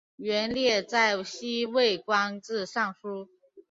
[0.17, 3.29] 元烈在西魏官至尚书。